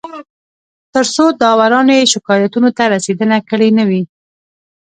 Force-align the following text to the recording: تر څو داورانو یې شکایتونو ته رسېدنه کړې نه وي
تر 0.93 1.05
څو 1.15 1.25
داورانو 1.41 1.93
یې 1.99 2.05
شکایتونو 2.13 2.69
ته 2.77 2.83
رسېدنه 2.93 3.37
کړې 3.49 3.69
نه 3.77 3.83
وي 3.89 4.03